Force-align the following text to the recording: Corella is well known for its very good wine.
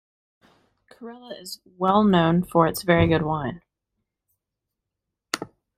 Corella 0.91 1.39
is 1.39 1.59
well 1.77 2.03
known 2.03 2.41
for 2.43 2.65
its 2.65 2.81
very 2.81 3.05
good 3.07 3.21
wine. 3.21 3.61